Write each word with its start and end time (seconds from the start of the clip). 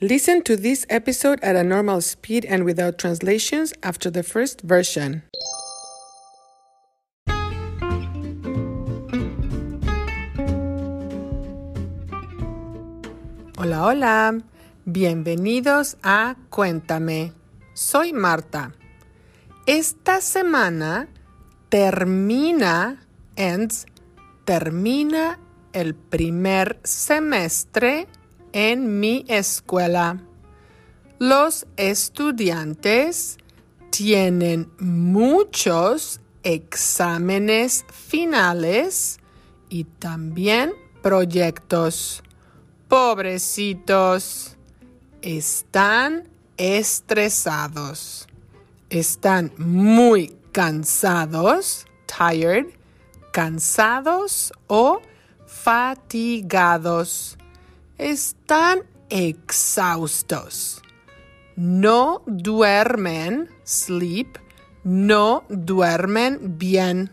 Listen 0.00 0.42
to 0.42 0.56
this 0.56 0.84
episode 0.90 1.38
at 1.40 1.54
a 1.54 1.62
normal 1.62 2.00
speed 2.00 2.44
and 2.46 2.64
without 2.64 2.98
translations 2.98 3.72
after 3.84 4.10
the 4.10 4.24
first 4.24 4.60
version. 4.62 5.22
Hola, 13.56 13.78
hola. 13.86 14.42
Bienvenidos 14.84 15.96
a 16.02 16.34
Cuéntame. 16.50 17.32
Soy 17.74 18.12
Marta. 18.12 18.74
Esta 19.64 20.20
semana 20.20 21.06
termina, 21.68 23.06
ends, 23.36 23.86
termina 24.44 25.38
el 25.72 25.94
primer 25.94 26.80
semestre 26.82 28.08
en 28.54 29.00
mi 29.00 29.24
escuela. 29.28 30.22
Los 31.18 31.66
estudiantes 31.76 33.36
tienen 33.90 34.70
muchos 34.78 36.20
exámenes 36.44 37.84
finales 37.92 39.18
y 39.68 39.84
también 39.84 40.72
proyectos. 41.02 42.22
Pobrecitos, 42.88 44.56
están 45.20 46.28
estresados, 46.56 48.28
están 48.88 49.52
muy 49.58 50.36
cansados, 50.52 51.86
tired, 52.06 52.66
cansados 53.32 54.52
o 54.68 55.02
fatigados 55.44 57.36
están 57.98 58.80
exhaustos. 59.10 60.82
No 61.56 62.22
duermen, 62.26 63.48
sleep, 63.64 64.38
no 64.82 65.44
duermen 65.48 66.58
bien. 66.58 67.10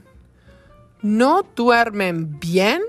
No 1.02 1.44
duermen 1.56 2.40
bien 2.40 2.82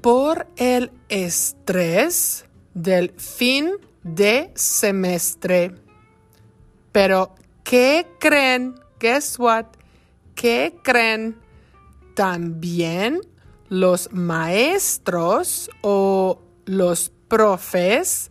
por 0.00 0.46
el 0.56 0.90
estrés 1.08 2.46
del 2.74 3.10
fin 3.16 3.72
de 4.02 4.50
semestre. 4.54 5.74
Pero, 6.90 7.34
¿qué 7.64 8.06
creen? 8.18 8.74
Guess 8.98 9.38
what? 9.38 9.66
¿Qué 10.34 10.74
creen? 10.82 11.38
También 12.14 13.20
los 13.68 14.12
maestros 14.12 15.70
o 15.80 16.38
los 16.66 17.10
profes 17.28 18.30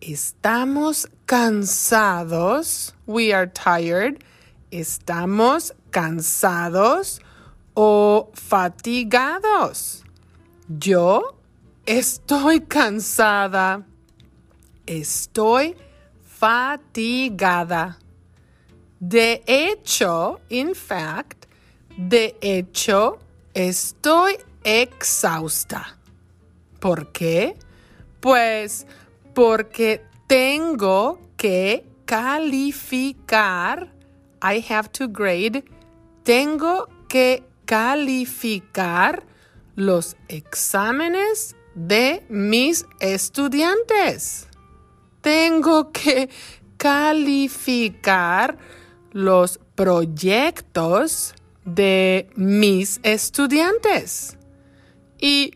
estamos 0.00 1.08
cansados. 1.26 2.94
We 3.06 3.32
are 3.32 3.46
tired. 3.46 4.22
Estamos 4.70 5.74
cansados 5.90 7.20
o 7.74 8.30
fatigados. 8.34 10.04
Yo 10.68 11.36
estoy 11.86 12.60
cansada. 12.60 13.84
Estoy 14.86 15.76
fatigada. 16.24 17.98
De 18.98 19.42
hecho, 19.46 20.40
in 20.48 20.74
fact, 20.74 21.46
de 21.96 22.36
hecho, 22.40 23.18
estoy 23.54 24.36
exhausta. 24.62 25.96
¿Por 26.80 27.12
qué? 27.12 27.56
Pues 28.20 28.86
porque 29.34 30.02
tengo 30.26 31.20
que 31.36 31.86
calificar. 32.04 33.92
I 34.42 34.64
have 34.70 34.88
to 34.92 35.08
grade. 35.08 35.64
Tengo 36.22 36.88
que 37.08 37.42
calificar 37.64 39.24
los 39.76 40.16
exámenes 40.28 41.56
de 41.74 42.24
mis 42.28 42.84
estudiantes. 43.00 44.48
Tengo 45.20 45.92
que 45.92 46.28
calificar 46.76 48.58
los 49.12 49.60
proyectos 49.74 51.34
de 51.64 52.28
mis 52.34 53.00
estudiantes. 53.02 54.36
Y 55.20 55.54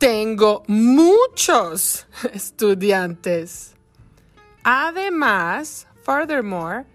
tengo 0.00 0.64
muchos 0.66 2.08
estudiantes. 2.32 3.76
Además, 4.64 5.86
furthermore, 6.02 6.86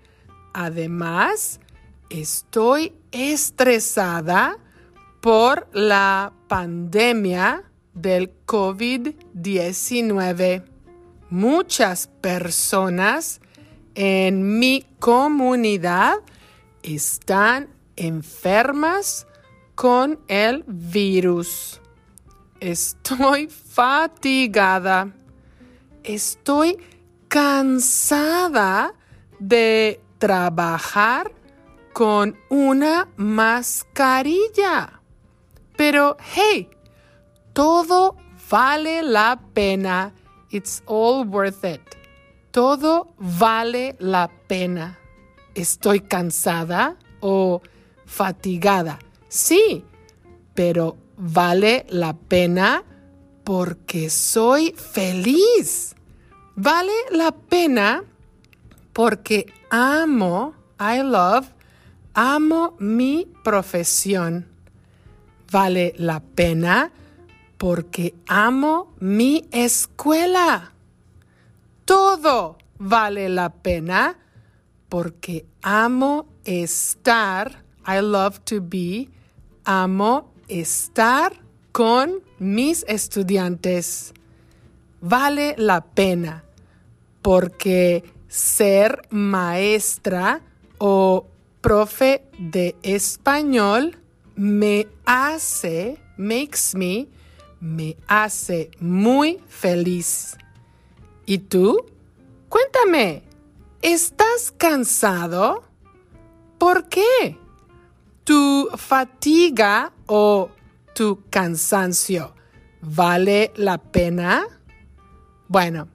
además, 0.54 1.62
estoy 2.10 2.92
estresada 3.12 4.58
por 5.22 5.68
la 5.72 6.34
pandemia 6.48 7.64
del 7.94 8.34
COVID-19. 8.48 10.64
Muchas 11.30 12.08
personas 12.08 13.40
en 13.94 14.58
mi 14.58 14.84
comunidad 15.00 16.16
están 16.82 17.70
enfermas 17.96 19.28
con 19.76 20.20
el 20.28 20.64
virus. 20.68 21.82
Estoy 22.60 23.48
fatigada. 23.48 25.12
Estoy 26.04 26.78
cansada 27.28 28.94
de 29.40 30.02
trabajar 30.18 31.32
con 31.94 32.38
una 32.50 33.08
mascarilla. 33.18 35.02
Pero, 35.76 36.16
hey, 36.36 36.70
todo 37.54 38.16
vale 38.50 39.04
la 39.04 39.40
pena. 39.54 40.14
It's 40.50 40.82
all 40.86 41.28
worth 41.28 41.66
it. 41.66 41.82
Todo 42.52 43.14
vale 43.18 43.96
la 44.00 44.30
pena. 44.48 44.98
¿Estoy 45.54 46.00
cansada 46.02 46.98
o 47.20 47.62
fatigada? 48.06 49.00
Sí, 49.28 49.84
pero 50.54 50.96
vale 51.18 51.86
la 51.90 52.14
pena 52.14 52.84
porque 53.44 54.10
soy 54.10 54.74
feliz. 54.74 55.96
Vale 56.56 56.94
la 57.12 57.32
pena 57.32 58.04
porque 58.94 59.46
amo, 59.70 60.54
I 60.80 61.02
love, 61.04 61.48
amo 62.14 62.76
mi 62.80 63.28
profesión. 63.44 64.48
Vale 65.52 65.94
la 65.98 66.22
pena 66.22 66.92
porque 67.58 68.16
amo 68.28 68.94
mi 69.00 69.46
escuela. 69.52 70.72
Todo 71.86 72.58
vale 72.78 73.30
la 73.30 73.50
pena 73.50 74.18
porque 74.90 75.46
amo 75.62 76.28
estar, 76.46 77.64
I 77.86 78.02
love 78.02 78.40
to 78.46 78.62
be, 78.62 79.10
amo 79.66 80.32
estar 80.48 81.34
con 81.72 82.22
mis 82.40 82.86
estudiantes. 82.88 84.14
Vale 85.02 85.56
la 85.58 85.84
pena 85.84 86.44
porque 87.22 88.04
ser 88.28 89.02
maestra 89.10 90.42
o 90.78 91.28
profe 91.62 92.24
de 92.38 92.76
español 92.84 93.98
me 94.36 94.88
hace, 95.06 95.98
makes 96.18 96.76
me, 96.76 97.08
me 97.60 97.98
hace 98.08 98.70
muy 98.80 99.42
feliz. 99.48 100.38
¿Y 101.26 101.40
tú? 101.40 101.86
Cuéntame, 102.50 103.24
¿estás 103.82 104.54
cansado? 104.58 105.64
¿Por 106.58 106.88
qué? 106.88 107.38
¿Tu 108.66 108.78
fatiga 108.78 109.92
o 110.08 110.50
tu 110.96 111.24
cansancio 111.30 112.34
vale 112.82 113.52
la 113.58 113.78
pena? 113.78 114.44
Bueno, 115.48 115.88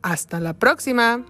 hasta 0.00 0.38
la 0.38 0.52
próxima. 0.52 1.24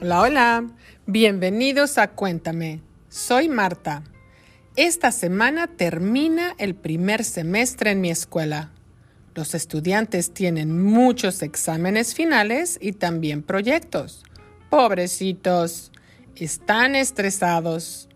Hola, 0.00 0.20
hola. 0.20 0.66
Bienvenidos 1.06 1.98
a 1.98 2.12
Cuéntame. 2.12 2.80
Soy 3.08 3.48
Marta. 3.48 4.04
Esta 4.76 5.10
semana 5.10 5.66
termina 5.66 6.54
el 6.58 6.76
primer 6.76 7.24
semestre 7.24 7.90
en 7.90 8.00
mi 8.00 8.10
escuela. 8.10 8.70
Los 9.34 9.54
estudiantes 9.54 10.34
tienen 10.34 10.82
muchos 10.82 11.40
exámenes 11.42 12.14
finales 12.14 12.78
y 12.80 12.92
también 12.92 13.42
proyectos. 13.42 14.24
Pobrecitos, 14.68 15.90
están 16.36 16.94
estresados, 16.94 18.08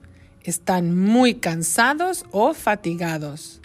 están 0.43 0.95
muy 0.95 1.37
cansados 1.37 2.25
o 2.33 2.53
fatigados, 2.53 3.61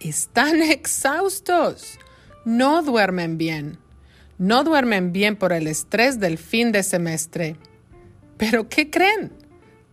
están 0.00 0.60
exhaustos, 0.62 1.98
no 2.44 2.82
duermen 2.82 3.38
bien, 3.38 3.78
no 4.38 4.64
duermen 4.64 5.12
bien 5.12 5.36
por 5.36 5.52
el 5.52 5.66
estrés 5.68 6.18
del 6.18 6.36
fin 6.36 6.72
de 6.72 6.82
semestre. 6.82 7.56
Pero 8.36 8.68
¿qué 8.68 8.90
creen? 8.90 9.32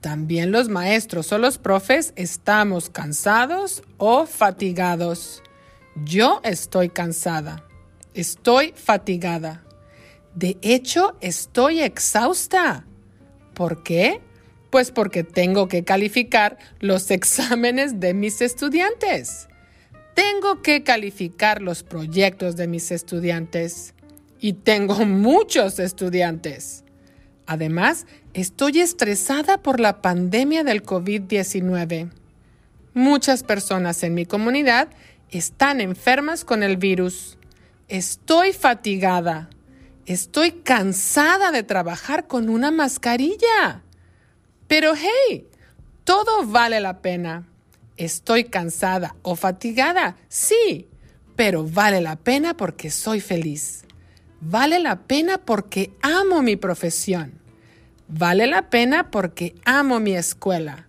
También 0.01 0.51
los 0.51 0.69
maestros 0.69 1.31
o 1.31 1.37
los 1.37 1.57
profes 1.57 2.13
estamos 2.15 2.89
cansados 2.89 3.81
o 3.97 4.27
fatigados. 4.27 5.41
Yo 6.03 6.41
estoy 6.43 6.89
cansada. 6.89 7.63
Estoy 8.13 8.73
fatigada. 8.75 9.63
De 10.35 10.57
hecho, 10.61 11.15
estoy 11.21 11.81
exhausta. 11.81 12.85
¿Por 13.53 13.81
qué? 13.81 14.19
Pues 14.69 14.91
porque 14.91 15.23
tengo 15.23 15.69
que 15.69 15.85
calificar 15.85 16.57
los 16.81 17.11
exámenes 17.11 18.01
de 18.01 18.13
mis 18.13 18.41
estudiantes. 18.41 19.47
Tengo 20.13 20.61
que 20.61 20.83
calificar 20.83 21.61
los 21.61 21.83
proyectos 21.83 22.57
de 22.57 22.67
mis 22.67 22.91
estudiantes. 22.91 23.93
Y 24.41 24.53
tengo 24.53 25.05
muchos 25.05 25.79
estudiantes. 25.79 26.83
Además, 27.45 28.05
estoy 28.33 28.81
estresada 28.81 29.61
por 29.61 29.79
la 29.79 30.01
pandemia 30.01 30.65
del 30.65 30.83
COVID-19. 30.83 32.11
Muchas 32.93 33.43
personas 33.43 34.03
en 34.03 34.13
mi 34.13 34.25
comunidad 34.25 34.89
están 35.31 35.81
enfermas 35.81 36.45
con 36.45 36.63
el 36.63 36.77
virus. 36.77 37.37
Estoy 37.87 38.53
fatigada. 38.53 39.49
Estoy 40.05 40.51
cansada 40.51 41.51
de 41.51 41.63
trabajar 41.63 42.27
con 42.27 42.49
una 42.49 42.71
mascarilla. 42.71 43.81
Pero 44.67 44.93
hey, 44.95 45.47
todo 46.03 46.45
vale 46.45 46.79
la 46.79 47.01
pena. 47.01 47.47
Estoy 47.97 48.45
cansada 48.45 49.15
o 49.21 49.35
fatigada, 49.35 50.17
sí, 50.27 50.89
pero 51.35 51.63
vale 51.63 52.01
la 52.01 52.17
pena 52.17 52.55
porque 52.57 52.91
soy 52.91 53.21
feliz. 53.21 53.85
Vale 54.41 54.79
la 54.79 55.03
pena 55.03 55.37
porque 55.37 55.91
amo 56.01 56.41
mi 56.41 56.55
profesión. 56.55 57.39
Vale 58.07 58.47
la 58.47 58.69
pena 58.69 59.09
porque 59.11 59.55
amo 59.65 59.99
mi 59.99 60.15
escuela. 60.15 60.87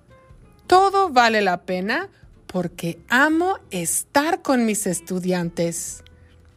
Todo 0.67 1.11
vale 1.11 1.41
la 1.43 1.63
pena 1.63 2.11
porque 2.57 2.99
amo 3.11 3.59
estar 3.71 4.41
con 4.41 4.65
mis 4.65 4.87
estudiantes. 4.87 6.03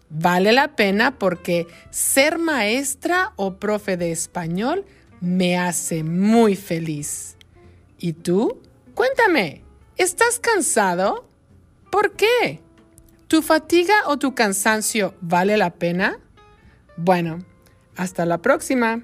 Vale 0.09 0.53
la 0.53 0.77
pena 0.77 1.19
porque 1.19 1.67
ser 1.89 2.39
maestra 2.39 3.33
o 3.35 3.55
profe 3.55 3.97
de 3.97 4.13
español 4.13 4.85
me 5.19 5.57
hace 5.57 6.05
muy 6.05 6.55
feliz. 6.55 7.35
¿Y 7.97 8.13
tú? 8.13 8.61
Cuéntame, 8.93 9.65
¿estás 9.97 10.39
cansado? 10.39 11.27
¿Por 11.91 12.13
qué? 12.13 12.61
¿Tu 13.27 13.41
fatiga 13.41 14.07
o 14.07 14.15
tu 14.15 14.33
cansancio 14.33 15.15
vale 15.19 15.57
la 15.57 15.71
pena? 15.71 16.17
Bueno, 16.95 17.39
hasta 17.97 18.25
la 18.25 18.37
próxima. 18.37 19.03